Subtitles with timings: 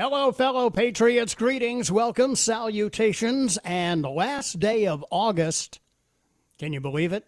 [0.00, 1.34] Hello, fellow patriots.
[1.34, 5.80] Greetings, welcome, salutations, and last day of August.
[6.56, 7.26] Can you believe it?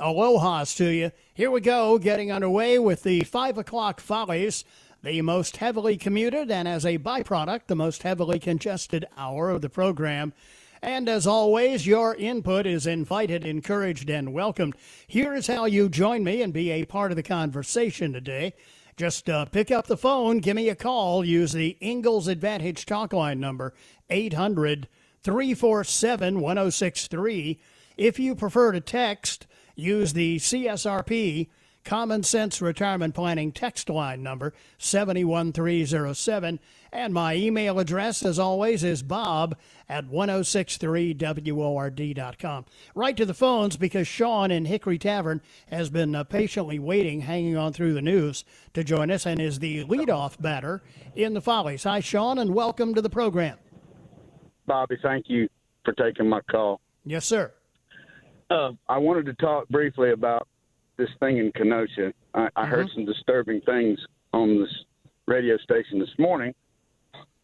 [0.00, 1.12] Aloha's to you.
[1.34, 4.64] Here we go, getting underway with the 5 o'clock follies,
[5.02, 9.68] the most heavily commuted and, as a byproduct, the most heavily congested hour of the
[9.68, 10.32] program.
[10.80, 14.74] And as always, your input is invited, encouraged, and welcomed.
[15.06, 18.54] Here is how you join me and be a part of the conversation today.
[18.96, 23.12] Just uh, pick up the phone, give me a call, use the Ingles Advantage talk
[23.12, 23.74] line number,
[24.08, 24.88] 800
[25.22, 27.60] 347 1063.
[27.98, 31.48] If you prefer to text, use the CSRP
[31.84, 36.58] Common Sense Retirement Planning text line number 71307.
[36.96, 39.54] And my email address, as always, is bob
[39.86, 42.64] at 1063word.com.
[42.94, 47.54] Right to the phones because Sean in Hickory Tavern has been uh, patiently waiting, hanging
[47.54, 50.82] on through the news to join us and is the leadoff batter
[51.14, 51.84] in the Follies.
[51.84, 53.58] Hi, Sean, and welcome to the program.
[54.64, 55.50] Bobby, thank you
[55.84, 56.80] for taking my call.
[57.04, 57.52] Yes, sir.
[58.48, 60.48] Uh, I wanted to talk briefly about
[60.96, 62.14] this thing in Kenosha.
[62.32, 63.98] I, I heard some disturbing things
[64.32, 64.74] on this
[65.26, 66.54] radio station this morning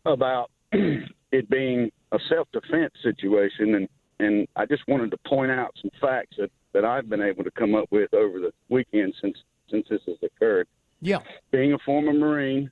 [0.04, 5.90] about it being a self-defense situation, and and I just wanted to point out some
[6.00, 9.36] facts that that I've been able to come up with over the weekend since
[9.70, 10.68] since this has occurred.
[11.00, 11.18] Yeah.
[11.50, 12.70] Being a former Marine,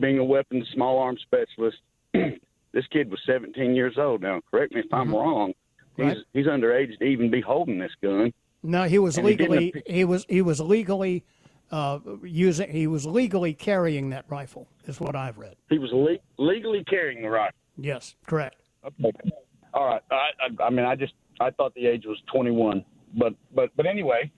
[0.00, 1.78] being a weapons small arms specialist,
[2.12, 4.22] this kid was 17 years old.
[4.22, 5.16] Now, correct me if I'm mm-hmm.
[5.16, 5.52] wrong.
[5.96, 6.16] He's Right.
[6.32, 8.32] he's underage to even be holding this gun.
[8.62, 11.24] No, he was And he legally appear- he was he was legally
[11.70, 15.56] uh, using he was legally carrying that rifle is what I've read.
[15.68, 17.56] He was le- legally carrying the rifle.
[17.76, 18.56] Yes, correct.
[18.84, 19.30] Okay.
[19.72, 20.02] All right.
[20.10, 22.84] I, I, I mean, I just I thought the age was 21,
[23.16, 24.30] but but but anyway,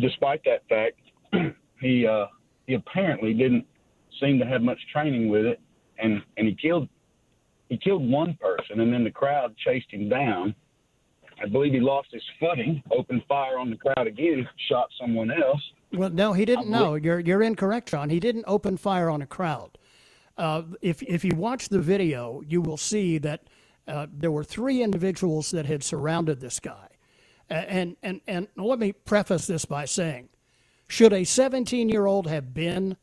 [0.00, 1.00] despite that fact,
[1.80, 2.26] he uh,
[2.66, 3.66] he apparently didn't
[4.20, 5.60] seem to have much training with it,
[5.98, 6.88] and and he killed
[7.68, 10.54] he killed one person, and then the crowd chased him down.
[11.42, 15.60] I believe he lost his footing, opened fire on the crowd again, shot someone else.
[15.96, 16.68] Well, no, he didn't.
[16.68, 18.10] No, you're you're incorrect, Sean.
[18.10, 19.78] He didn't open fire on a crowd.
[20.36, 23.44] Uh, if if you watch the video, you will see that
[23.86, 26.88] uh, there were three individuals that had surrounded this guy.
[27.50, 30.30] And and and let me preface this by saying,
[30.88, 32.96] should a 17 year old have been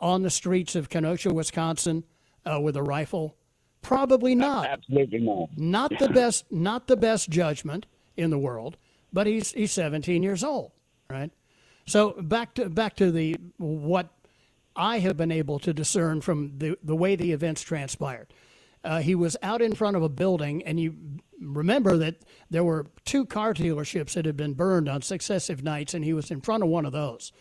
[0.00, 2.04] on the streets of Kenosha, Wisconsin,
[2.44, 3.36] uh, with a rifle?
[3.82, 4.66] Probably not.
[4.66, 5.50] Absolutely not.
[5.56, 7.86] Not the best, not the best judgment
[8.16, 8.78] in the world,
[9.12, 10.72] but he's he's 17 years old,
[11.10, 11.30] right?
[11.86, 14.08] So back to back to the what
[14.76, 18.32] I have been able to discern from the the way the events transpired.
[18.84, 20.94] Uh, he was out in front of a building, and you
[21.40, 22.16] remember that
[22.50, 26.30] there were two car dealerships that had been burned on successive nights, and he was
[26.30, 27.32] in front of one of those.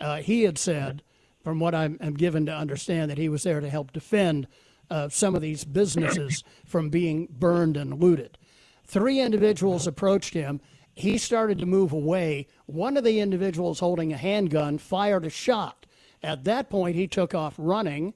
[0.00, 1.02] Uh, he had said,
[1.42, 4.46] from what I'm, I'm given to understand, that he was there to help defend
[4.90, 8.38] uh, some of these businesses from being burned and looted.
[8.84, 10.60] Three individuals approached him.
[10.94, 12.46] He started to move away.
[12.66, 15.86] One of the individuals holding a handgun fired a shot.
[16.22, 18.14] At that point, he took off running.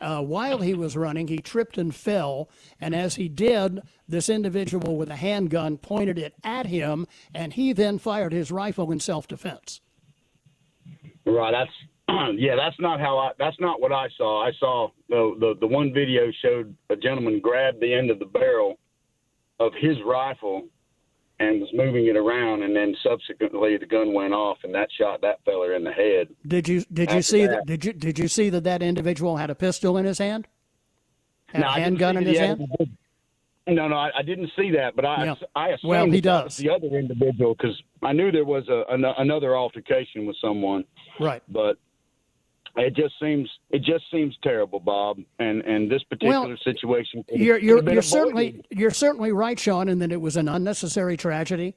[0.00, 2.48] Uh, while he was running, he tripped and fell.
[2.80, 7.72] And as he did, this individual with a handgun pointed it at him, and he
[7.72, 9.80] then fired his rifle in self defense.
[11.24, 11.52] Right.
[11.52, 11.70] That's
[12.38, 12.56] yeah.
[12.56, 13.30] That's not how I.
[13.38, 14.44] That's not what I saw.
[14.44, 18.26] I saw the the the one video showed a gentleman grab the end of the
[18.26, 18.78] barrel
[19.60, 20.68] of his rifle
[21.40, 25.20] and was moving it around, and then subsequently the gun went off, and that shot
[25.22, 26.28] that feller in the head.
[26.46, 27.50] Did you did you see that?
[27.58, 30.46] that- Did you did you see that that individual had a pistol in his hand?
[31.46, 32.60] Had No, a handgun in his hand?
[32.60, 32.88] individual.
[33.66, 35.34] No, no, I, I didn't see that, but I Yeah.
[35.56, 36.56] I assumed Well, he does.
[36.58, 40.84] the other individual because I knew there was a an, another altercation with someone.
[41.18, 41.42] Right.
[41.48, 41.78] but
[42.76, 45.18] it just seems it just seems terrible, Bob.
[45.38, 49.98] And and this particular Well, situation, You're, you're, you're certainly you're certainly right, Sean, in
[50.00, 51.74] that it was an unnecessary tragedy.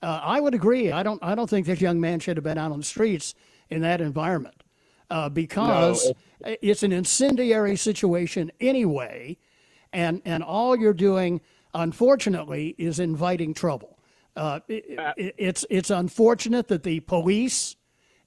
[0.00, 0.92] Uh, I would agree.
[0.92, 3.34] I don't I don't think this young man should have been out on the streets
[3.70, 4.62] in that environment
[5.10, 9.36] uh, because it's an incendiary situation anyway,
[9.92, 11.40] and and all you're doing,
[11.74, 13.98] unfortunately, is inviting trouble.
[14.36, 14.84] Uh, it,
[15.16, 17.74] it, it's it's unfortunate that the police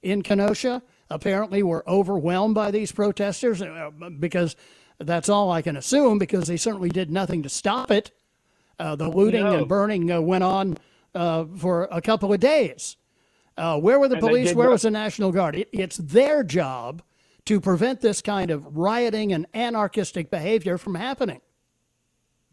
[0.03, 0.81] in Kenosha
[1.15, 4.55] apparently were overwhelmed by these protesters uh, because
[4.99, 8.11] that's all I can assume because they certainly did nothing to stop it.
[8.79, 9.57] Uh, the looting No.
[9.59, 10.77] and burning uh, went on
[11.13, 12.97] uh, for a couple of days.
[13.57, 14.53] Uh, where were the And police?
[14.53, 15.55] Where not- was the National Guard?
[15.55, 17.03] It, it's their job
[17.45, 21.41] to prevent this kind of rioting and anarchistic behavior from happening.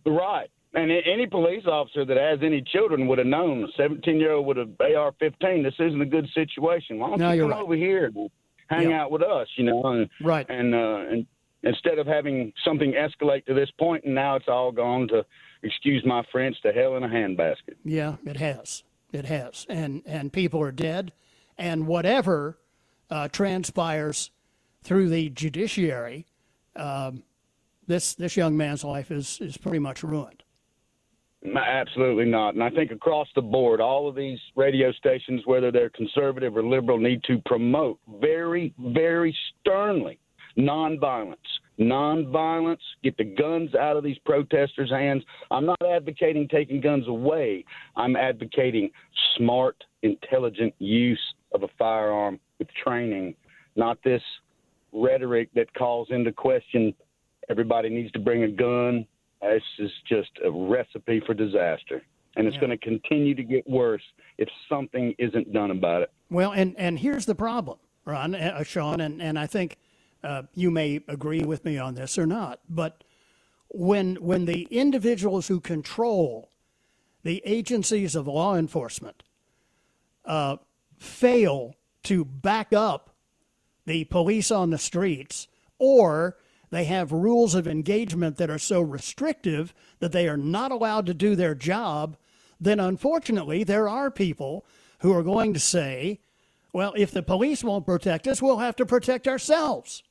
[0.05, 0.51] Right.
[0.75, 3.65] And any police officer that has any children would have known.
[3.65, 6.99] A 17 year old with a AR 15, this isn't a good situation.
[6.99, 7.63] Why don't No, you come right.
[7.63, 8.11] over here
[8.69, 9.03] hang Yeah.
[9.03, 9.83] out with us, you know?
[9.87, 10.47] And, Right.
[10.49, 11.27] And, uh, and
[11.63, 15.25] instead of having something escalate to this point, and now it's all gone to,
[15.63, 17.75] excuse my French, to hell in a handbasket.
[17.85, 18.85] Yeah, it has.
[19.13, 19.67] It has.
[19.69, 21.13] And and people are dead.
[21.57, 22.59] And whatever
[23.11, 24.31] uh, transpires
[24.83, 26.27] through the judiciary,
[26.77, 27.23] um,
[27.87, 30.43] this this young man's life is is pretty much ruined.
[31.57, 32.55] Absolutely not.
[32.55, 36.65] And I think across the board, all of these radio stations, whether they're conservative or
[36.65, 40.19] liberal, need to promote very, very sternly
[40.59, 41.37] nonviolence.
[41.79, 45.23] Nonviolence, get the guns out of these protesters' hands.
[45.53, 47.65] I'm not advocating taking guns away.
[47.97, 48.91] I'm advocating
[49.37, 53.37] smart, intelligent use of a firearm with training,
[53.77, 54.23] not this
[54.93, 56.93] rhetoric that calls into question
[57.49, 59.07] everybody needs to bring a gun.
[59.41, 62.03] This is just a recipe for disaster.
[62.37, 64.03] And it's going to continue to get worse
[64.37, 66.13] if something isn't done about it.
[66.31, 69.77] Well, and and here's the problem, Ron, uh, Sean, and and I think
[70.23, 73.03] uh, you may agree with me on this or not, but
[73.69, 76.51] when when the individuals who control
[77.25, 79.23] the agencies of law enforcement
[80.25, 80.57] uh,
[80.99, 81.75] fail
[82.05, 83.15] to back up
[83.85, 85.49] the police on the streets,
[85.79, 86.37] or
[86.71, 91.15] they have rules of engagement that are so restrictive that they are not allowed to
[91.15, 92.17] do their job,
[92.61, 94.65] then unfortunately there are people
[95.01, 96.21] who are going to say,
[96.73, 100.03] well, if the police won't protect us, we'll have to protect ourselves.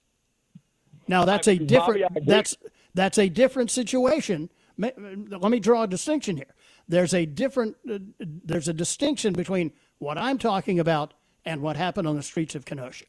[1.07, 2.57] Now that's a different that's
[2.93, 4.49] that's a different situation.
[4.77, 6.53] Let me draw a distinction here.
[6.87, 11.13] There's a different uh, there's a distinction between what I'm talking about
[11.45, 13.05] and what happened on the streets of Kenosha.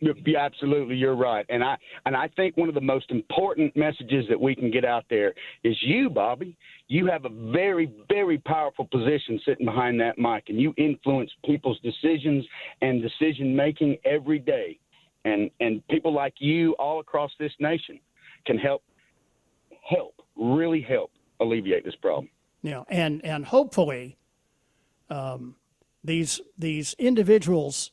[0.00, 1.76] Yeah, absolutely, you're right, and I
[2.06, 5.34] and I think one of the most important messages that we can get out there
[5.62, 6.56] is you, Bobby.
[6.88, 11.78] You have a very, very powerful position sitting behind that mic, and you influence people's
[11.80, 12.44] decisions
[12.80, 14.78] and decision making every day,
[15.24, 18.00] and and people like you all across this nation
[18.46, 18.82] can help
[19.88, 21.10] help really help
[21.40, 22.28] alleviate this problem.
[22.62, 24.16] yeah and and hopefully,
[25.10, 25.56] um,
[26.02, 27.92] these these individuals,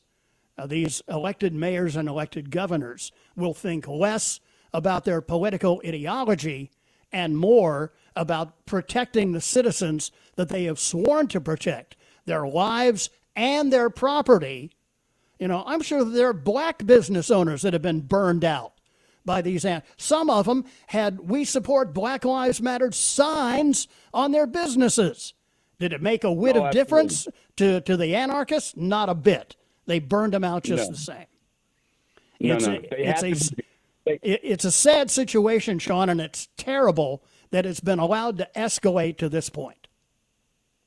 [0.58, 4.40] uh, these elected mayors and elected governors, will think less
[4.74, 6.70] about their political ideology
[7.12, 11.96] and more about protecting the citizens that they have sworn to protect,
[12.26, 14.70] their lives and their property.
[15.38, 18.72] You know, I'm sure there are black business owners that have been burned out
[19.24, 19.64] by these.
[19.64, 25.32] an- Some of them had "We support Black Lives Matter" signs on their businesses.
[25.78, 28.74] Did it make a whit Oh, of difference to, to the anarchists?
[28.76, 29.54] Not a bit.
[29.88, 30.90] They burned them out just No.
[30.92, 31.26] the same.
[32.40, 33.62] No, It's no, a, it's, a, to-
[34.04, 39.16] they- it's a sad situation, Sean, and it's terrible that it's been allowed to escalate
[39.16, 39.88] to this point.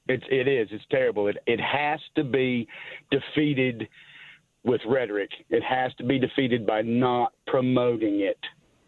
[0.07, 0.67] It's it is.
[0.71, 1.27] It's terrible.
[1.27, 2.67] It it has to be
[3.11, 3.87] defeated
[4.63, 5.29] with rhetoric.
[5.49, 8.37] It has to be defeated by not promoting it.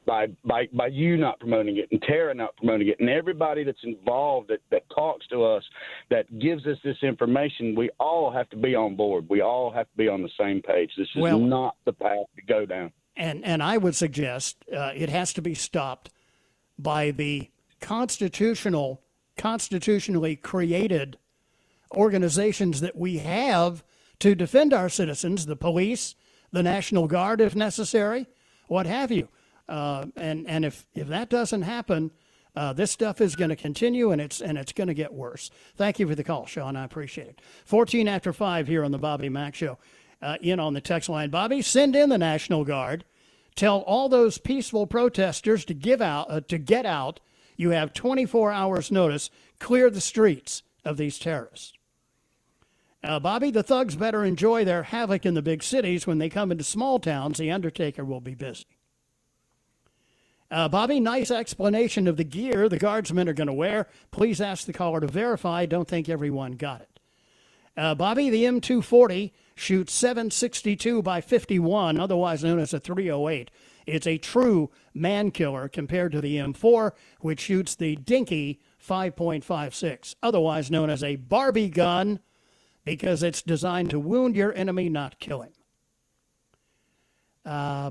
[0.06, 3.84] By by by you not promoting it and Tara not promoting it and everybody that's
[3.84, 5.64] involved that, that talks to us
[6.10, 9.26] that gives us this information, we all have to be on board.
[9.30, 10.92] We all have to be on the same page.
[10.98, 12.92] This is Well- not the path to go down.
[13.16, 16.10] and and I would suggest uh, it has to be stopped
[16.78, 19.02] by the constitutional,
[19.38, 21.18] constitutionally created
[21.96, 23.84] organizations that we have
[24.20, 26.16] to defend our citizens: the police,
[26.52, 28.28] the National Guard, if necessary,
[28.68, 29.30] what have you.
[29.68, 32.12] Uh, and and if if that doesn't happen,
[32.56, 35.50] uh, this stuff is going to continue, and it's and it's going to get worse.
[35.76, 36.76] Thank you for the call, Sean.
[36.76, 37.42] I appreciate it.
[37.66, 39.78] Fourteen after five here on the Bobby Mack Show.
[40.22, 43.04] Uh, in on the text line, Bobby, send in the National Guard.
[43.56, 47.20] Tell all those peaceful protesters to give out uh, to get out.
[47.58, 49.30] You have 24 hours notice.
[49.60, 51.74] Clear the streets of these terrorists.
[53.04, 56.08] Uh, Bobby, the thugs better enjoy their havoc in the big cities.
[56.08, 58.66] When they come into small towns, the Undertaker will be busy.
[60.54, 63.88] Uh, Bobby, nice explanation of the gear the guardsmen are going to wear.
[64.12, 65.66] Please ask the caller to verify.
[65.66, 67.00] Don't think everyone got it.
[67.76, 73.50] Uh, Bobby, the M240 shoots 762 by 51, otherwise known as a 308.
[73.88, 76.92] It's a true man killer compared to the M4,
[77.22, 82.20] which shoots the dinky 5.56, otherwise known as a Barbie gun
[82.86, 85.54] because it's designed to wound your enemy, not kill him.
[87.44, 87.90] Uh,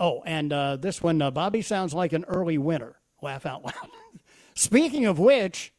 [0.00, 2.96] Oh, and uh, this one, uh, Bobby sounds like an early winter.
[3.20, 3.90] Laugh out loud.
[4.54, 5.74] Speaking of which,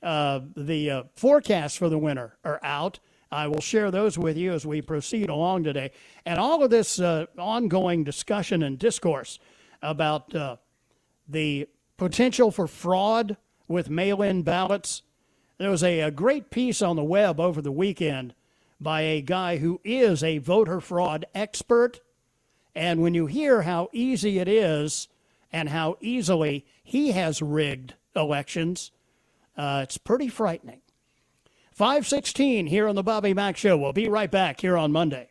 [0.00, 3.00] uh, the uh, forecasts for the winter are out.
[3.32, 5.90] I will share those with you as we proceed along today.
[6.24, 9.40] And all of this uh, ongoing discussion and discourse
[9.82, 10.56] about uh,
[11.28, 13.36] the potential for fraud
[13.66, 15.02] with mail in ballots.
[15.58, 18.34] There was a, a great piece on the web over the weekend
[18.80, 22.00] by a guy who is a voter fraud expert
[22.78, 25.08] and when you hear how easy it is
[25.52, 28.92] and how easily he has rigged elections,
[29.56, 30.80] uh, it's pretty frightening.
[31.72, 33.76] 516 here on the Bobby Mack Show.
[33.76, 35.30] We'll be right back here on Monday.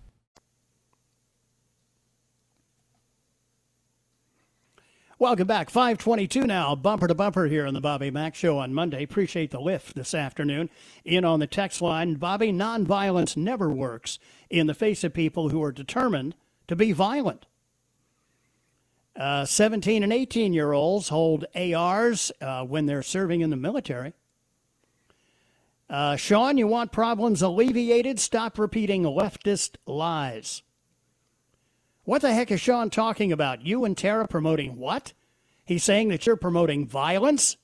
[5.21, 5.69] Welcome back.
[5.69, 9.03] 522 now, bumper to bumper here on the Bobby Mack Show on Monday.
[9.03, 10.67] Appreciate the lift this afternoon.
[11.05, 14.17] In on the text line, Bobby, nonviolence never works
[14.49, 16.33] in the face of people who are determined
[16.67, 17.45] to be violent.
[19.15, 24.13] Uh, 17 and 18 year olds hold ARs uh, when they're serving in the military.
[25.87, 28.19] Uh, Sean, you want problems alleviated?
[28.19, 30.63] Stop repeating leftist lies.
[32.03, 33.65] What the heck is Sean talking about?
[33.65, 35.13] You and Tara promoting what?
[35.63, 37.57] He's saying that you're promoting violence?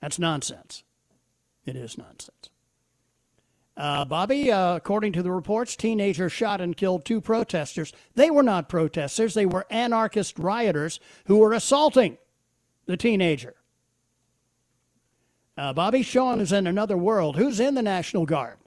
[0.00, 0.84] That's nonsense.
[1.66, 2.50] It is nonsense.
[3.76, 7.92] Uh, Bobby, uh, according to the reports, teenagers shot and killed two protesters.
[8.14, 12.18] They were not protesters, they were anarchist rioters who were assaulting
[12.86, 13.54] the teenager.
[15.56, 17.36] Uh, Bobby Sean is in another world.
[17.36, 18.58] Who's in the National Guard?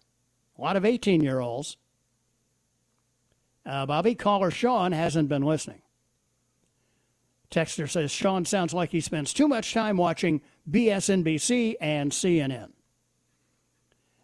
[0.58, 1.76] A lot of 18 year olds.
[3.66, 5.82] Uh, Bobby, caller Sean hasn't been listening.
[7.52, 12.70] Texter says Sean sounds like he spends too much time watching BSNBC and CNN.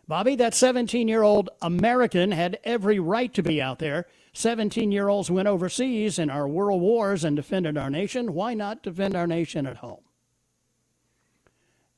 [0.07, 4.07] Bobby, that 17 year old American had every right to be out there.
[4.33, 8.33] 17 year olds went overseas in our world wars and defended our nation.
[8.33, 9.99] Why not defend our nation at home?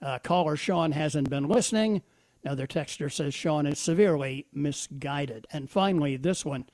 [0.01, 2.01] Uh, caller Sean hasn't been listening.
[2.43, 5.46] Another texter says Sean is severely misguided.
[5.51, 6.65] And finally, this one.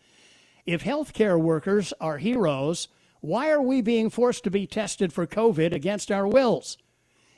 [0.65, 2.87] If healthcare workers are heroes,
[3.21, 6.79] why are we being forced to be tested for COVID against our wills?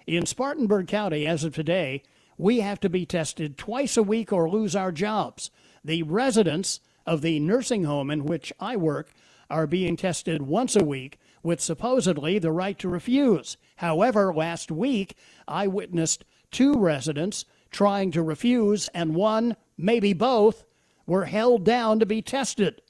[0.05, 2.03] In Spartanburg County, as of today,
[2.38, 5.51] we have to be tested twice a week or lose our jobs.
[5.84, 9.12] The residents of the nursing home in which I work
[9.50, 13.57] are being tested once a week with supposedly the right to refuse.
[13.77, 15.17] However, last week
[15.50, 20.63] I witnessed two residents trying to refuse, and one, maybe both,
[21.05, 22.81] were held down to be tested.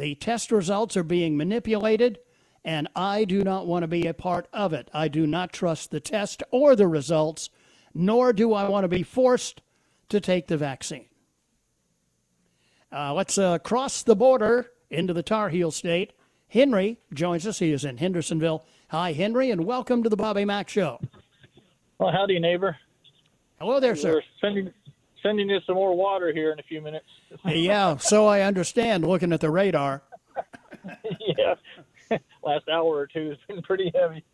[0.00, 2.20] The test results are being manipulated,
[2.64, 4.88] and I do not want to be a part of it.
[4.94, 7.50] I do not trust the test or the results,
[7.92, 9.60] nor do I want to be forced
[10.08, 11.04] to take the vaccine.
[12.90, 16.14] Uh, let's uh, cross the border into the Tar Heel state.
[16.48, 17.58] Henry joins us.
[17.58, 18.64] He is in Hendersonville.
[18.88, 20.98] Hi, Henry, and welcome to the Bobby Mack Show.
[21.98, 22.78] Well, howdy, neighbor.
[23.58, 24.14] Hello there, sir.
[24.14, 24.72] We're sending
[25.22, 27.06] sending you some more water here in a few minutes.
[27.44, 29.06] yeah, so I understand.
[29.06, 30.02] Looking at the radar.
[31.20, 31.54] yeah,
[32.44, 34.24] last hour or two has been pretty heavy.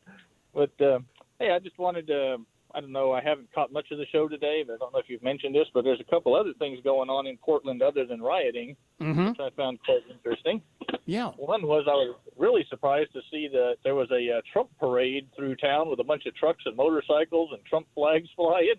[0.54, 1.00] But uh,
[1.38, 2.38] hey, I just wanted to.
[2.74, 3.12] I don't know.
[3.12, 5.54] I haven't caught much of the show today, but I don't know if you've mentioned
[5.54, 9.28] this, but there's a couple other things going on in Portland other than rioting, mm-hmm.
[9.28, 10.60] which I found quite interesting.
[11.06, 11.30] Yeah.
[11.36, 15.28] One was I was really surprised to see that there was a uh, Trump parade
[15.34, 18.74] through town with a bunch of trucks and motorcycles and Trump flags flying.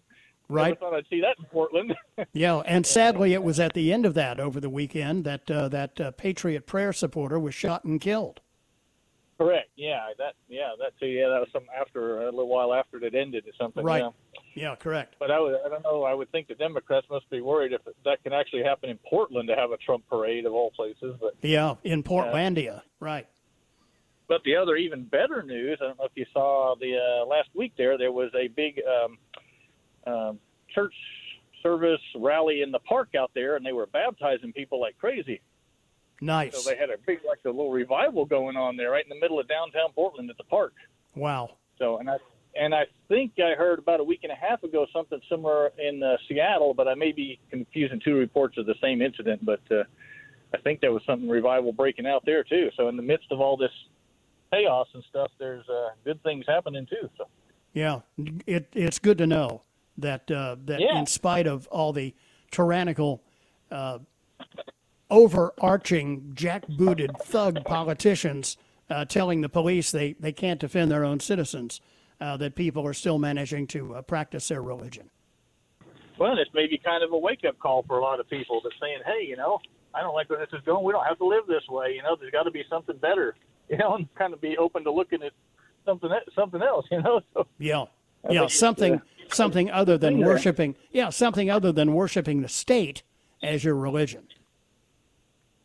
[0.49, 0.73] Right.
[0.73, 1.93] I thought I'd see that in Portland.
[2.33, 5.67] yeah, and sadly, it was at the end of that over the weekend that uh,
[5.69, 8.39] that uh, Patriot Prayer supporter was shot and killed.
[9.37, 9.69] Correct.
[9.75, 9.99] Yeah.
[10.17, 10.33] That.
[10.47, 10.69] Yeah.
[10.79, 11.07] That too.
[11.07, 11.27] Yeah.
[11.29, 13.83] That was some after a little while after it ended or something.
[13.83, 14.01] Right.
[14.01, 14.09] Yeah.
[14.55, 14.75] Yeah.
[14.75, 15.15] Correct.
[15.19, 15.55] But I would.
[15.65, 16.03] I don't know.
[16.03, 19.47] I would think the Democrats must be worried if that can actually happen in Portland
[19.49, 21.15] to have a Trump parade of all places.
[21.19, 22.81] But yeah, in Portlandia.
[22.99, 23.27] right.
[24.27, 25.77] But the other even better news.
[25.81, 27.97] I don't know if you saw the uh, last week there.
[27.97, 28.81] There was a big.
[28.81, 29.17] Um,
[30.07, 30.39] um,
[30.73, 30.93] church
[31.63, 35.41] service rally in the park out there, and they were baptizing people like crazy.
[36.21, 36.63] Nice.
[36.63, 39.19] So they had a big, like a little revival going on there, right in the
[39.19, 40.73] middle of downtown Portland at the park.
[41.15, 41.57] Wow.
[41.77, 42.17] So, and I
[42.59, 46.01] and I think I heard about a week and a half ago something similar in
[46.01, 49.45] uh, Seattle, but I may be confusing two reports of the same incident.
[49.45, 49.83] But uh,
[50.53, 52.69] I think there was something revival breaking out there too.
[52.75, 53.71] So, in the midst of all this
[54.51, 57.09] chaos and stuff, there's uh, good things happening too.
[57.17, 57.25] So.
[57.73, 57.99] Yeah,
[58.47, 59.61] it, it's good to know
[59.97, 60.99] that uh, that yeah.
[60.99, 62.13] in spite of all the
[62.51, 63.23] tyrannical,
[63.71, 63.99] uh,
[65.09, 68.57] overarching, jackbooted thug politicians
[68.89, 71.81] uh, telling the police they, they can't defend their own citizens,
[72.19, 75.09] uh, that people are still managing to uh, practice their religion.
[76.17, 78.59] Well, this may be kind of a wake up call for a lot of people
[78.63, 79.59] that saying, hey, you know,
[79.93, 80.83] I don't like where this is going.
[80.83, 81.93] We don't have to live this way.
[81.95, 83.35] You know, there's got to be something better.
[83.69, 85.33] You know, and kind of be open to looking at
[85.83, 86.85] something something else.
[86.89, 87.19] You know.
[87.33, 87.83] So, yeah.
[88.29, 89.01] Yeah, something
[89.33, 90.75] something other than worshiping.
[90.91, 93.03] Yeah, something other than worshiping the state
[93.43, 94.27] as your religion.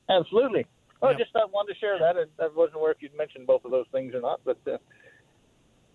[0.08, 0.66] Absolutely.
[1.00, 1.18] Well, Yep.
[1.20, 2.16] just I wanted to share that.
[2.16, 4.76] I, I wasn't aware if you'd mentioned both of those things or not, but uh,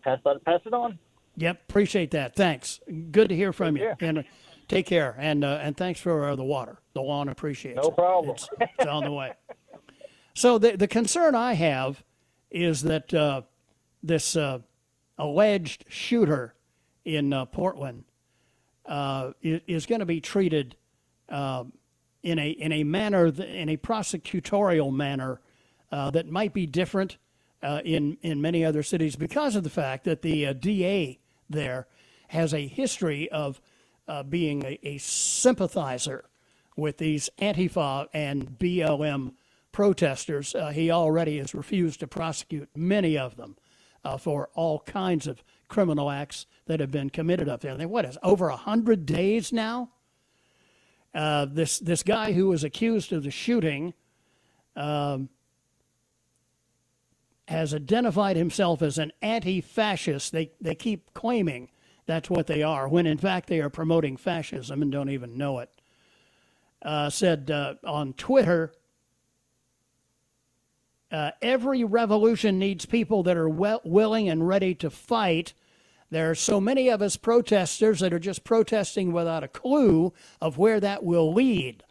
[0.03, 0.99] pass pass it on.
[1.37, 2.35] Yep, appreciate that.
[2.35, 2.79] Thanks.
[3.11, 3.83] Good to hear from you.
[3.83, 3.95] care.
[4.01, 4.23] And uh,
[4.67, 5.15] take care.
[5.19, 6.79] And uh, and thanks for uh, the water.
[6.93, 7.95] The lawn appreciates No it.
[7.95, 8.35] problem.
[8.35, 9.33] It's, it's on the way.
[10.33, 12.03] So the the concern I have
[12.51, 13.41] is that uh,
[14.03, 14.59] this uh,
[15.17, 16.53] alleged shooter
[17.07, 18.03] in uh, Portland
[18.85, 20.75] uh, is, going to be treated
[21.29, 21.63] uh,
[22.21, 25.39] in a in a manner th- in a prosecutorial manner
[25.91, 27.17] uh, that might be different
[27.63, 31.17] uh, in in many other cities because of the fact that the uh, DA
[31.49, 31.87] there
[32.27, 33.61] has a history of
[34.29, 36.25] being a, a sympathizer
[36.75, 39.33] with these Antifa and BLM
[39.71, 40.55] protesters.
[40.73, 43.55] He already has refused to prosecute many of them
[44.19, 47.75] for all kinds of criminal acts that have been committed up there.
[47.75, 49.89] They, what is over a hundred days now?
[51.13, 53.93] Uh, this this guy who was accused of the shooting
[54.75, 55.29] um,
[57.47, 60.31] has identified himself as an anti-fascist.
[60.31, 61.69] They they keep claiming
[62.05, 65.59] that's what they are, when in fact they are promoting fascism and don't even know
[65.59, 65.69] it.
[66.81, 68.71] Uh, said uh, on Twitter,
[71.11, 75.53] uh, every revolution needs people that are well, willing and ready to fight.
[76.09, 80.57] There are so many of us protesters that are just protesting without a clue of
[80.57, 81.83] where that will lead.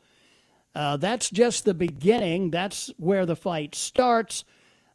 [0.75, 2.51] Uh, that's just the beginning.
[2.51, 4.45] That's where the fight starts.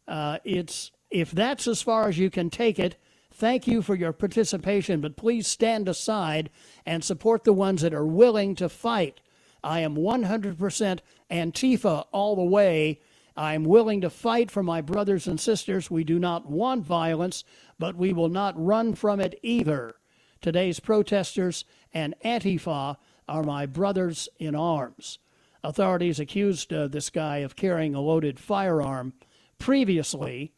[0.08, 2.96] Uh, it's if that's as far as you can take it.
[3.34, 6.50] Thank you for your participation, but please stand aside
[6.86, 9.22] and support the ones that are willing to fight.
[9.64, 11.00] I am 100%
[11.32, 13.00] Antifa all the way.
[13.36, 15.90] I am willing to fight for my brothers and sisters.
[15.90, 17.44] We do not want violence,
[17.80, 19.96] but we will not run from it either.
[20.42, 22.98] Today's protesters and Antifa
[23.30, 25.20] are my brothers in arms.
[25.64, 29.14] Authorities accused uh, this guy of carrying a loaded firearm
[29.60, 30.54] previously,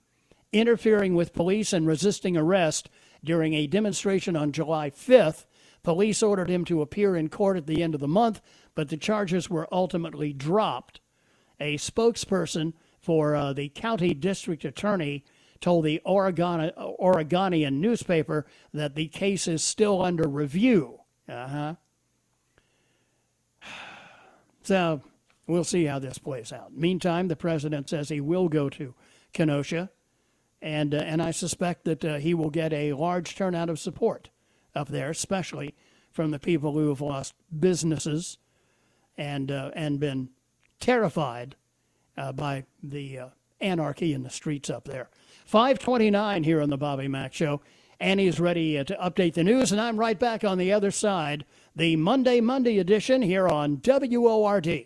[0.53, 2.89] interfering with police and resisting arrest
[3.23, 5.45] during a demonstration on July 5th.
[5.83, 8.41] Police ordered him to appear in court at the end of the month,
[8.73, 11.01] but the charges were ultimately dropped.
[11.59, 15.23] A spokesperson for uh, the county district attorney
[15.61, 20.99] told the Oregon, Oregonian newspaper that the case is still under review.
[21.27, 21.75] Uh huh.
[24.65, 25.01] So
[25.45, 26.73] we'll see how this plays out.
[26.73, 28.95] Meantime, the president says he will go to
[29.33, 29.89] Kenosha,
[30.61, 34.29] and uh, and I suspect that uh, he will get a large turnout of support
[34.73, 35.75] up there, especially
[36.11, 38.37] from the people who have lost businesses
[39.17, 40.29] and uh, and been
[40.83, 41.55] terrified
[42.17, 43.27] uh, by the uh,
[43.61, 45.09] anarchy in the streets up there.
[45.45, 47.61] 529 here on the Bobby Mack Show.
[48.01, 51.45] Annie's ready uh, to update the news, and I'm right back on the other side.
[51.73, 54.85] The Monday Monday edition here on WORD.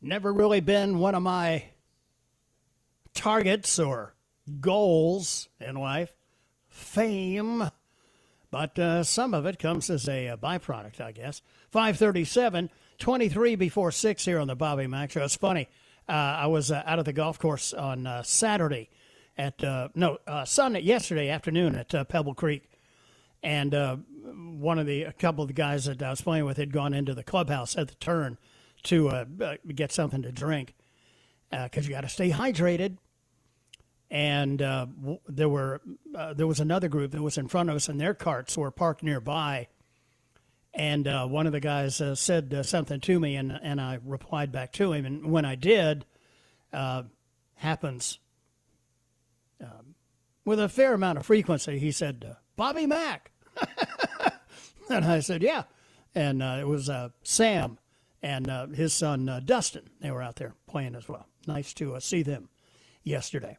[0.00, 1.64] Never really been one of my
[3.14, 4.14] targets or
[4.60, 6.12] goals in life,
[6.68, 7.68] fame,
[8.52, 11.42] but uh, some of it comes as a, a, byproduct, I guess.
[11.72, 15.24] 537, 23 before 6 here on the Bobby Mack Show.
[15.24, 15.68] It's funny.
[16.08, 18.90] Uh, I was uh, out of the golf course on uh, Saturday
[19.36, 22.70] at, uh, no, uh, Sunday, yesterday afternoon at Pebble Creek.
[23.42, 23.72] And
[24.60, 26.94] one of the, a couple of the guys that I was playing with had gone
[26.94, 28.38] into the clubhouse at the turn
[28.84, 29.26] to
[29.74, 30.74] get something to drink
[31.50, 32.98] because you got to stay hydrated
[34.10, 34.86] and uh,
[35.28, 35.80] there were
[36.14, 38.70] uh, there was another group that was in front of us, and their carts were
[38.70, 39.68] parked nearby.
[40.74, 43.98] And uh, one of the guys uh, said uh, something to me, and and I
[44.04, 45.04] replied back to him.
[45.04, 46.06] And when I did,
[46.72, 47.04] uh,
[47.56, 48.18] happens
[49.60, 49.94] um,
[50.44, 51.78] with a fair amount of frequency.
[51.78, 53.30] He said, "Bobby Mack,"
[54.90, 55.64] and I said, "Yeah,"
[56.14, 56.90] and it was
[57.22, 57.78] Sam
[58.22, 59.88] and uh, his son uh, Dustin.
[60.00, 61.26] They were out there playing as well.
[61.46, 62.48] Nice to uh, see them
[63.04, 63.56] yesterday.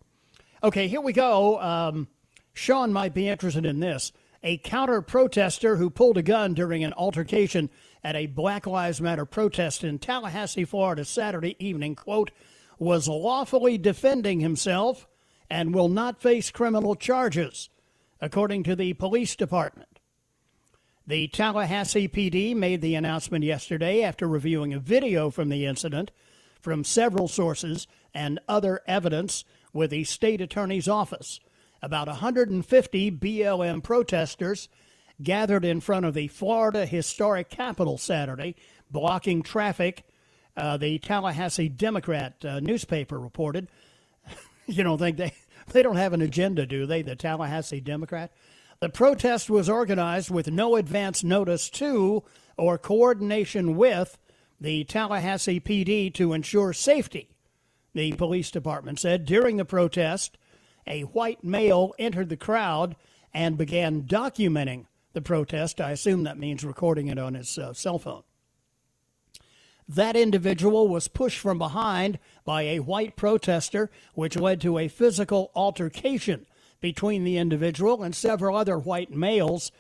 [0.64, 1.60] Okay, here we go.
[1.62, 2.08] Um,
[2.54, 4.12] Sean might be interested in this.
[4.44, 7.70] A counter protester who pulled a gun during an altercation
[8.04, 12.32] at a Black Lives Matter protest in Tallahassee, Florida, Saturday evening, quote,
[12.78, 15.08] was lawfully defending himself
[15.50, 17.70] and will not face criminal charges,
[18.22, 19.99] according to the police department.
[21.10, 26.12] The Tallahassee PD made the announcement yesterday after reviewing a video from the incident
[26.62, 29.44] from several sources and other evidence
[29.74, 31.40] with the state attorney's office.
[31.82, 34.70] About 150 BLM protesters
[35.24, 38.56] gathered in front of the Florida Historic Capitol Saturday,
[38.92, 40.04] blocking traffic.
[40.56, 43.68] Uh, the Tallahassee Democrat uh, newspaper reported.
[44.68, 45.34] you don't think they
[45.72, 47.02] they don't have an agenda, do they?
[47.02, 48.32] The Tallahassee Democrat.
[48.82, 52.24] The protest was organized with no advance notice to
[52.58, 54.18] or coordination with
[54.60, 57.30] the Tallahassee PD to ensure safety
[57.94, 60.38] the police department said during the protest,
[60.88, 62.96] a white male entered the crowd
[63.34, 65.82] and began documenting the protest.
[65.82, 68.24] I assume that means recording it on his uh, cell phone.
[69.90, 75.52] That individual was pushed from behind by a white protester, which led to a physical
[75.54, 76.46] altercation
[76.82, 79.72] between the individual and several other white males.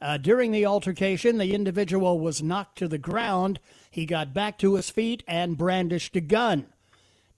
[0.00, 3.58] Uh, during the altercation, the individual was knocked to the ground.
[3.90, 6.66] He got back to his feet and brandished a gun.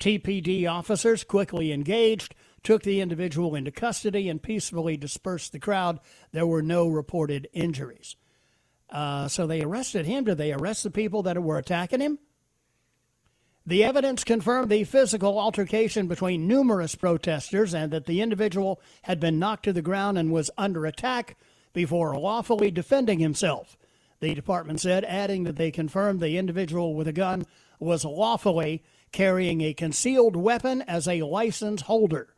[0.01, 6.01] TPD officers quickly engaged, took the individual into custody, and peacefully dispersed the crowd.
[6.33, 8.17] There were no reported injuries.
[8.91, 10.25] Uh, so they arrested him.
[10.25, 12.19] Did they arrest the people that were attacking him?
[13.69, 19.41] The evidence confirmed the physical altercation between numerous protesters and that the individual had been
[19.41, 21.37] knocked to the ground and was under attack
[21.73, 23.77] before lawfully defending himself.
[24.21, 27.45] The department said, adding that they confirmed the individual with a gun
[27.81, 32.29] was lawfully carrying a concealed weapon as a license holder.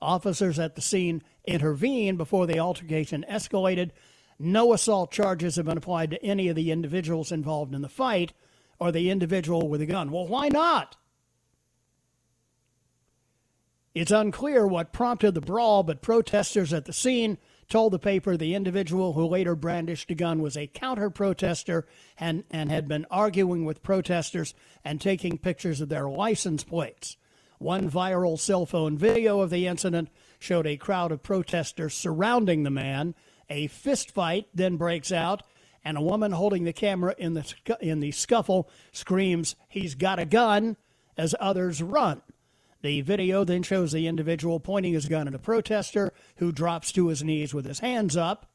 [0.00, 3.90] Officers at the scene intervened before the altercation escalated.
[4.38, 8.32] No assault charges have been applied to any of the individuals involved in the fight
[8.78, 10.10] or the individual with a gun.
[10.10, 10.96] Well, why not?
[13.94, 18.54] It's unclear what prompted the brawl, but protesters at the scene told the paper the
[18.54, 21.86] individual who later brandished a gun was a counter protester
[22.18, 27.16] and, and had been arguing with protesters and taking pictures of their license plates.
[27.58, 32.70] One viral cell phone video of the incident showed a crowd of protesters surrounding the
[32.70, 33.14] man.
[33.48, 35.42] A fist fight then breaks out,
[35.86, 40.24] and a woman holding the camera in the, in the scuffle screams, He's got a
[40.24, 40.76] gun,
[41.16, 42.22] as others run.
[42.82, 47.06] The video then shows the individual pointing his gun at a protester who drops to
[47.06, 48.50] his knees with his hands up.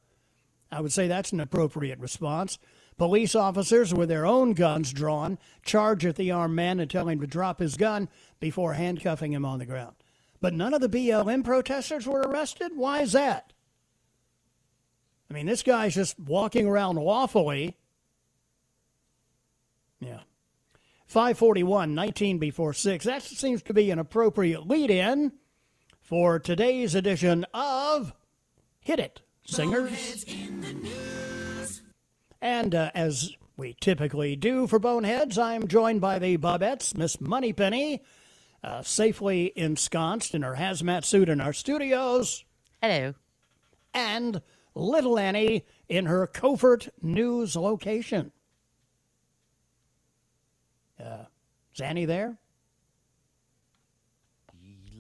[0.70, 2.60] I would say that's an appropriate response.
[2.98, 7.22] Police officers with their own guns drawn charge at the armed man and tell him
[7.22, 8.10] to drop his gun
[8.42, 9.96] before handcuffing him on the ground.
[10.42, 12.74] But none of the BLM protesters were arrested?
[12.76, 13.51] Why is that?
[15.32, 17.78] I mean, this guy's just walking around lawfully.
[20.02, 20.20] Yeah.
[21.06, 23.06] 541, 19 before 6.
[23.06, 25.32] That seems to be an appropriate lead in
[26.02, 28.12] for today's edition of
[28.82, 30.26] Hit It, Singers.
[32.42, 38.04] And uh, as we typically do for Boneheads, I'm joined by the Bobettes, Miss Moneypenny,
[38.66, 42.44] uh, safely ensconced in her hazmat suit in our studios.
[42.82, 43.14] Hello.
[43.94, 44.42] And
[44.74, 48.32] Little Annie in her covert news location.
[51.00, 51.26] Uh,
[51.74, 52.38] is Annie there?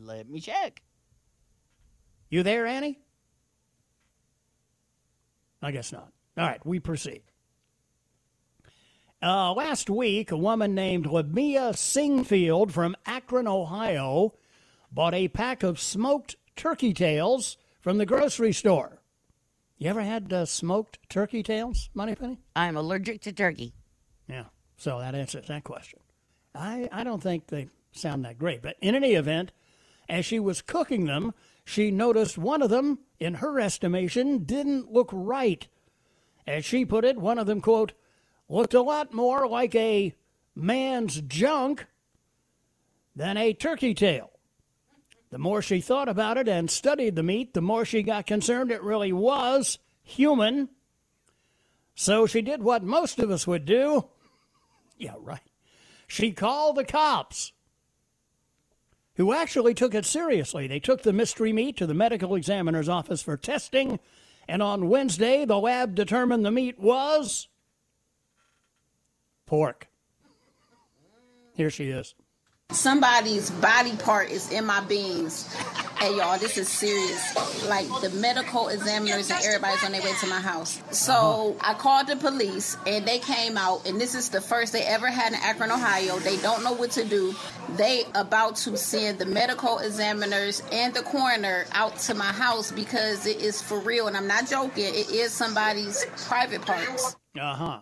[0.01, 0.81] Let me check.
[2.29, 2.99] You there, Annie?
[5.61, 6.11] I guess not.
[6.37, 7.21] All right, we proceed.
[9.21, 14.33] Uh, last week, a woman named Lamia Singfield from Akron, Ohio,
[14.91, 19.00] bought a pack of smoked turkey tails from the grocery store.
[19.81, 22.37] You ever had uh, smoked turkey tails, Moneypenny?
[22.55, 23.73] I'm allergic to turkey.
[24.27, 24.43] Yeah,
[24.77, 25.97] so that answers that question.
[26.53, 29.51] I, I don't think they sound that great, but in any event,
[30.07, 31.33] as she was cooking them,
[31.65, 35.67] she noticed one of them, in her estimation, didn't look right.
[36.45, 37.93] As she put it, one of them, quote,
[38.47, 40.13] looked a lot more like a
[40.53, 41.87] man's junk
[43.15, 44.30] than a turkey tail.
[45.31, 48.69] The more she thought about it and studied the meat, the more she got concerned
[48.69, 50.69] it really was human.
[51.95, 54.05] So she did what most of us would do.
[54.97, 55.39] Yeah, right.
[56.05, 57.53] She called the cops,
[59.15, 60.67] who actually took it seriously.
[60.67, 63.99] They took the mystery meat to the medical examiner's office for testing,
[64.47, 67.47] and on Wednesday, the lab determined the meat was
[69.47, 69.87] pork.
[71.55, 72.13] Here she is.
[72.73, 75.45] Somebody's body part is in my beans.
[75.97, 77.67] Hey y'all, this is serious.
[77.67, 80.81] Like the medical examiners and everybody's on their way to my house.
[80.91, 84.83] So I called the police and they came out and this is the first they
[84.83, 86.17] ever had in Akron, Ohio.
[86.19, 87.35] They don't know what to do.
[87.75, 93.27] They about to send the medical examiners and the coroner out to my house because
[93.27, 94.85] it is for real and I'm not joking.
[94.85, 97.15] It is somebody's private parts.
[97.39, 97.81] Uh huh.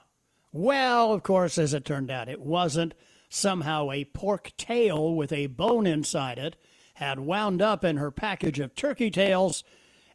[0.52, 2.95] Well, of course, as it turned out, it wasn't.
[3.30, 6.56] Somehow a pork tail with a bone inside it
[6.96, 9.63] had wound up in her package of turkey tails,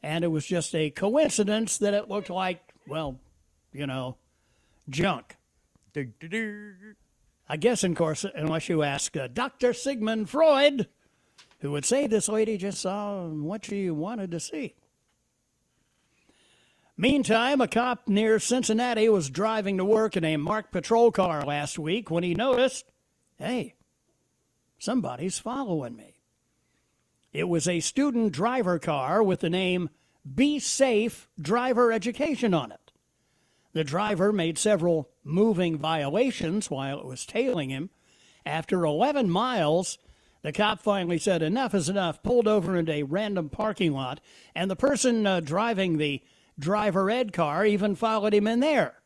[0.02, 3.20] and it was just a coincidence that it looked like, well,
[3.72, 4.16] you know,
[4.90, 5.36] junk.
[5.96, 9.72] I guess, of course, unless you ask uh, Dr.
[9.72, 10.88] Sigmund Freud,
[11.60, 14.74] who would say this lady just saw what she wanted to see.
[16.96, 21.78] Meantime, a cop near Cincinnati was driving to work in a marked patrol car last
[21.78, 22.90] week when he noticed
[23.44, 23.74] hey,
[24.78, 26.20] somebody's following me.
[27.32, 29.90] It was a student driver car with the name
[30.34, 32.92] Be Safe Driver Education on it.
[33.72, 37.90] The driver made several moving violations while it was tailing him.
[38.46, 39.98] After 11 miles,
[40.42, 44.20] the cop finally said, Enough is enough, pulled over into a random parking lot,
[44.54, 46.22] and the person uh, driving the
[46.58, 49.02] driver ed car even followed him in there.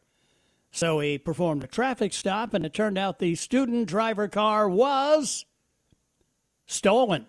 [0.79, 5.45] So he performed a traffic stop, and it turned out the student driver car was
[6.67, 7.27] stolen.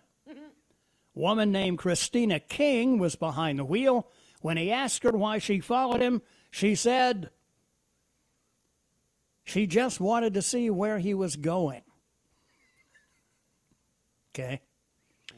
[1.15, 4.07] Woman named Christina King was behind the wheel.
[4.41, 7.31] When he asked her why she followed him, she said
[9.43, 11.81] she just wanted to see where he was going.
[14.31, 14.61] Okay.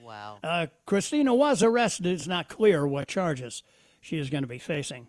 [0.04, 0.40] Wow.
[0.44, 2.08] Uh, Christina was arrested.
[2.08, 3.64] It's not clear what charges
[4.02, 5.08] she is going to be facing.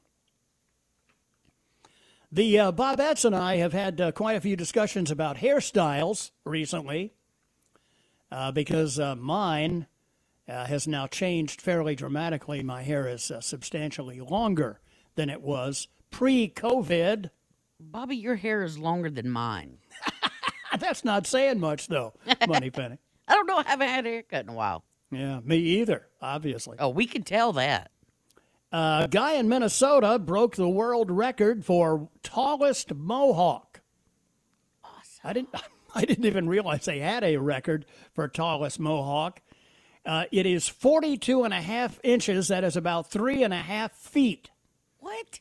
[2.35, 7.13] The uh, Bobettes and I have had uh, quite a few discussions about hairstyles recently
[8.31, 9.87] uh, because uh, mine
[10.49, 12.63] uh, has now changed fairly dramatically.
[12.63, 14.81] My hair is uh, substantially longer
[15.15, 17.29] than it was pre COVID.
[17.79, 19.77] Bobby, your hair is longer than mine.
[20.79, 22.15] That's not saying much, though,
[22.49, 22.97] Moneypenny.
[23.29, 23.59] I don't know.
[23.59, 24.85] I haven't had a haircut in a while.
[25.11, 26.79] Yeah, me either, obviously.
[26.79, 27.91] Oh, we can tell that.
[28.73, 33.83] A guy in Minnesota broke the world record for tallest mohawk.
[34.83, 35.21] Awesome.
[35.25, 35.55] I didn't
[35.95, 39.43] I didn't even realize they had a record for tallest mohawk.
[40.07, 42.49] Uh, it is 42 and a half inches.
[42.49, 44.51] That is about three and a half feet.
[44.99, 45.41] What?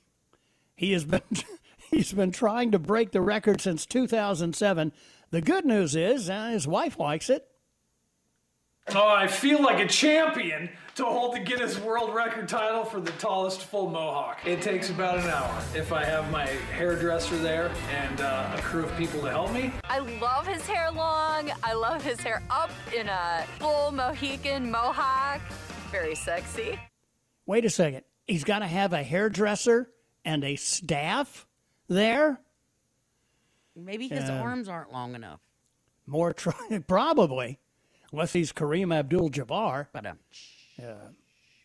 [0.75, 1.21] He has been
[1.89, 4.91] he's been trying to break the record since 2007.
[5.29, 7.47] The good news is uh, his wife likes it.
[8.93, 13.11] Oh, I feel like a champion to hold the Guinness World Record title for the
[13.13, 14.39] tallest full mohawk.
[14.45, 18.83] It takes about an hour if I have my hairdresser there and uh, a crew
[18.85, 19.71] of people to help me.
[19.85, 21.51] I love his hair long.
[21.63, 25.41] I love his hair up in a full Mohican mohawk.
[25.91, 26.77] Very sexy.
[27.45, 28.03] Wait a second.
[28.27, 29.89] He's got to have a hairdresser
[30.25, 31.47] and a staff
[31.87, 32.39] there?
[33.75, 34.41] Maybe his Yeah.
[34.41, 35.39] arms aren't long enough.
[36.05, 36.51] More tr-
[36.87, 37.59] probably,
[38.11, 39.87] unless he's Kareem Abdul-Jabbar.
[39.93, 40.19] But um,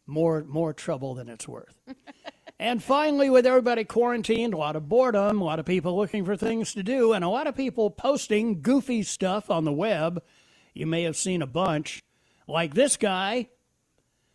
[0.07, 1.81] More more trouble than it's worth.
[2.59, 6.37] and finally, with everybody quarantined, a lot of boredom, a lot of people looking for
[6.37, 10.23] things to do, and a lot of people posting goofy stuff on the web.
[10.75, 12.03] You may have seen a bunch,
[12.47, 13.49] like this guy,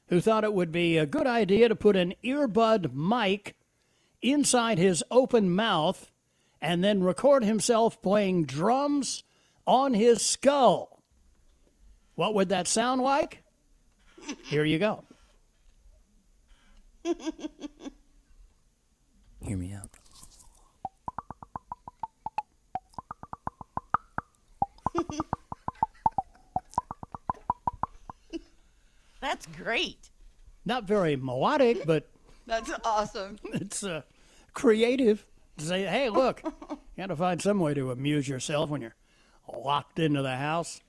[0.08, 3.56] who thought it would be a good idea to put an earbud mic
[4.22, 6.12] inside his open mouth
[6.62, 9.24] and then record himself playing drums
[9.66, 11.02] on his skull.
[12.16, 13.41] What would that sound like?
[14.44, 15.04] Here you go.
[19.42, 19.90] Hear me out.
[29.22, 30.10] That's great.
[30.66, 32.10] Not very melodic, but
[32.46, 33.38] That's awesome.
[33.46, 34.02] it's uh,
[34.54, 35.26] creative.
[35.58, 38.96] To say, hey, look, you got to find some way to amuse yourself when you're
[39.54, 40.82] locked into the house.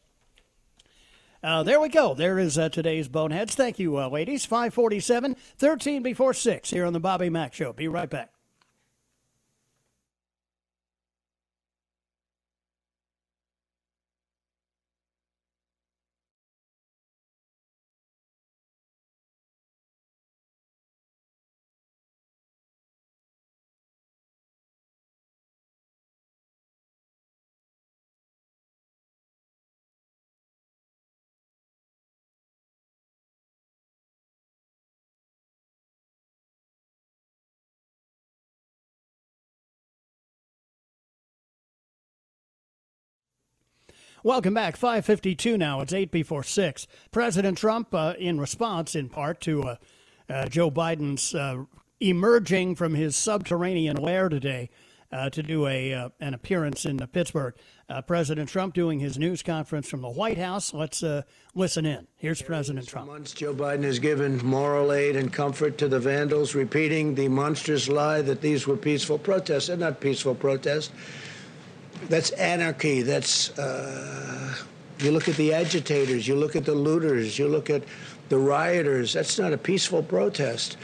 [1.42, 2.14] Uh, there we go.
[2.14, 3.54] There is uh, today's Boneheads.
[3.54, 4.44] Thank you, uh, ladies.
[4.44, 7.72] 547, 13 before 6 here on the Bobby Mack Show.
[7.72, 8.31] Be right back.
[44.24, 44.76] Welcome back.
[44.76, 45.80] 552 now.
[45.80, 46.86] It's 8 before 6.
[47.10, 49.76] President Trump, uh, in response in part to uh,
[50.28, 51.64] uh, Joe Biden's uh,
[51.98, 54.70] emerging from his subterranean lair today
[55.10, 57.54] uh, to do a uh, an appearance in Pittsburgh.
[57.88, 60.72] Uh, President Trump doing his news conference from the White House.
[60.72, 61.22] Let's uh,
[61.56, 62.06] listen in.
[62.16, 63.08] Here's President Trump.
[63.08, 67.88] months, Joe Biden has given moral aid and comfort to the vandals, repeating the monstrous
[67.88, 69.66] lie that these were peaceful protests.
[69.66, 70.92] They're not peaceful protests.
[72.08, 73.02] That's anarchy.
[73.02, 74.54] That's uh,
[74.98, 77.82] you look at the agitators, you look at the looters, you look at
[78.28, 79.12] the rioters.
[79.12, 80.76] That's not a peaceful protest.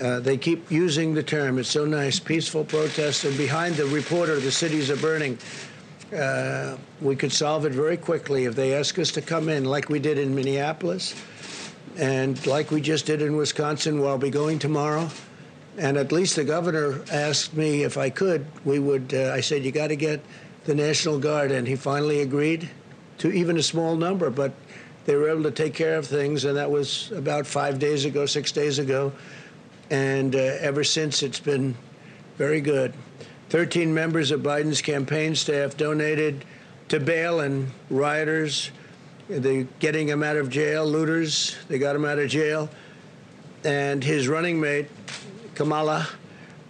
[0.00, 1.58] Uh, they keep using the term.
[1.58, 3.24] It's so nice, peaceful protest.
[3.24, 5.38] And behind the reporter, the cities are burning.
[6.14, 9.88] Uh, we could solve it very quickly if they ask us to come in, like
[9.88, 11.14] we did in Minneapolis,
[11.96, 14.00] and like we just did in Wisconsin.
[14.00, 15.08] Where I'll be going tomorrow.
[15.78, 18.46] And at least the governor asked me if I could.
[18.64, 19.12] We would.
[19.12, 20.20] Uh, I said you got to get
[20.66, 22.68] the National Guard, and he finally agreed
[23.18, 24.30] to even a small number.
[24.30, 24.52] But
[25.06, 28.26] they were able to take care of things, and that was about five days ago,
[28.26, 29.12] six days ago.
[29.90, 31.76] And uh, ever since, it's been
[32.36, 32.92] very good.
[33.50, 36.44] 13 members of Biden's campaign staff donated
[36.88, 38.72] to bail and rioters.
[39.28, 41.56] They're getting him out of jail, looters.
[41.68, 42.68] They got him out of jail.
[43.64, 44.88] And his running mate,
[45.54, 46.08] Kamala,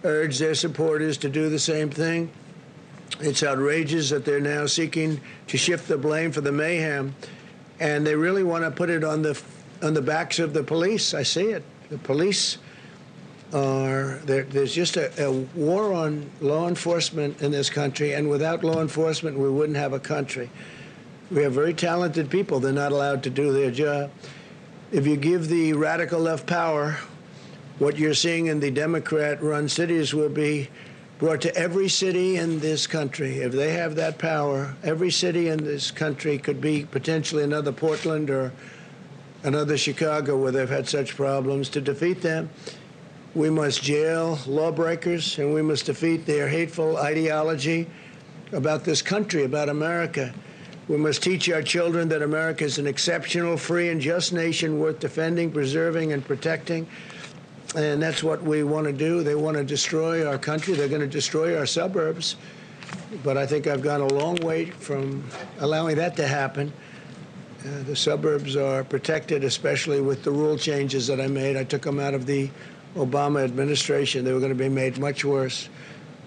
[0.03, 2.31] urged their supporters to do the same thing.
[3.19, 7.15] It's outrageous that they're now seeking to shift the blame for the mayhem,
[7.79, 9.41] and they really want to put it on the
[9.81, 11.13] on the backs of the police.
[11.13, 11.63] I see it.
[11.89, 12.57] The police
[13.53, 18.63] are there, there's just a, a war on law enforcement in this country, and without
[18.63, 20.49] law enforcement, we wouldn't have a country.
[21.31, 22.59] We have very talented people.
[22.59, 24.11] They're not allowed to do their job.
[24.91, 26.97] If you give the radical left power,
[27.79, 30.69] what you're seeing in the Democrat run cities will be
[31.19, 33.39] brought to every city in this country.
[33.39, 38.29] If they have that power, every city in this country could be potentially another Portland
[38.29, 38.53] or
[39.43, 41.69] another Chicago where they've had such problems.
[41.69, 42.49] To defeat them,
[43.33, 47.87] we must jail lawbreakers and we must defeat their hateful ideology
[48.51, 50.33] about this country, about America.
[50.87, 54.99] We must teach our children that America is an exceptional, free, and just nation worth
[54.99, 56.87] defending, preserving, and protecting.
[57.75, 59.23] And that's what we want to do.
[59.23, 60.73] They want to destroy our country.
[60.73, 62.37] They're going to destroy our suburbs.
[63.23, 65.23] But I think I've gone a long way from
[65.59, 66.71] allowing that to happen.
[67.61, 71.57] Uh, the suburbs are protected, especially with the rule changes that I made.
[71.57, 72.49] I took them out of the
[72.95, 74.23] Obama administration.
[74.23, 75.67] They were going to be made much worse.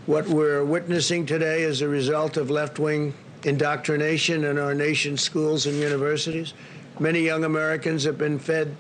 [0.07, 3.15] What we're witnessing today is a result of left wing
[3.45, 6.53] indoctrination in our nation's schools and universities.
[6.99, 8.77] Many young Americans have been fed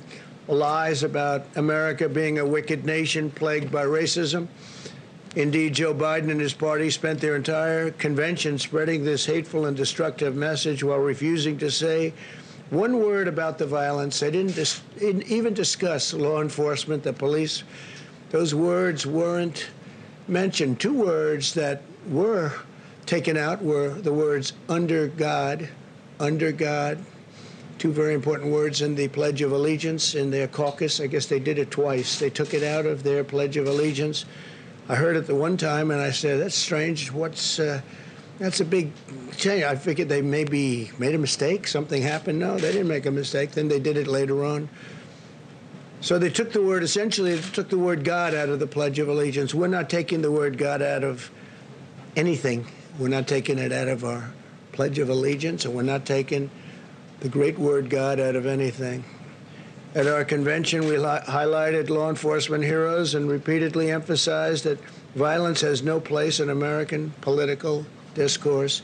[0.50, 4.48] lies about America being a wicked nation plagued by racism.
[5.36, 10.34] Indeed, Joe Biden and his party spent their entire convention spreading this hateful and destructive
[10.34, 12.12] message while refusing to say
[12.70, 14.18] one word about the violence.
[14.18, 17.62] They didn't, dis- didn't even discuss law enforcement, the police.
[18.30, 19.70] Those words weren't
[20.26, 20.80] mentioned.
[20.80, 22.52] Two words that were
[23.06, 25.68] taken out were the words under God,
[26.18, 26.98] under God.
[27.80, 31.00] Two very important words in the Pledge of Allegiance in their caucus.
[31.00, 32.18] I guess they did it twice.
[32.18, 34.26] They took it out of their Pledge of Allegiance.
[34.86, 37.10] I heard it the one time and I said, that's strange.
[37.10, 37.80] What's, uh,
[38.38, 38.92] that's a big
[39.38, 39.64] change.
[39.64, 41.66] I figured they maybe made a mistake.
[41.66, 42.38] Something happened.
[42.38, 43.52] No, they didn't make a mistake.
[43.52, 44.68] Then they did it later on.
[46.02, 48.98] So they took the word, essentially, they took the word God out of the Pledge
[48.98, 49.54] of Allegiance.
[49.54, 51.30] We're not taking the word God out of
[52.14, 52.66] anything.
[52.98, 54.32] We're not taking it out of our
[54.72, 56.50] Pledge of Allegiance, and we're not taking
[57.20, 59.04] the great word God out of anything.
[59.94, 64.80] At our convention, we li- highlighted law enforcement heroes and repeatedly emphasized that
[65.14, 68.82] violence has no place in American political discourse.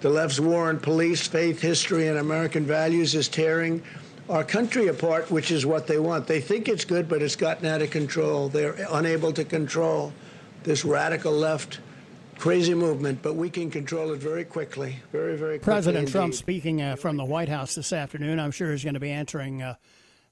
[0.00, 3.82] The left's war on police, faith, history, and American values is tearing
[4.28, 6.26] our country apart, which is what they want.
[6.26, 8.48] They think it's good, but it's gotten out of control.
[8.48, 10.12] They're unable to control
[10.62, 11.80] this radical left
[12.38, 15.72] crazy movement, but we can control it very quickly, very, very quickly.
[15.72, 16.12] President indeed.
[16.12, 18.38] Trump speaking uh, from the White House this afternoon.
[18.38, 19.62] I'm sure he's going to be answering.
[19.62, 19.74] Uh,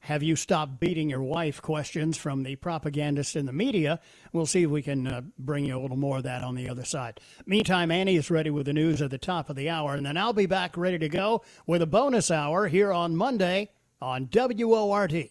[0.00, 1.62] have you stopped beating your wife?
[1.62, 4.00] Questions from the propagandists in the media.
[4.34, 6.68] We'll see if we can uh, bring you a little more of that on the
[6.68, 7.20] other side.
[7.46, 10.18] Meantime, Annie is ready with the news at the top of the hour, and then
[10.18, 13.70] I'll be back ready to go with a bonus hour here on Monday
[14.02, 15.30] on WORT.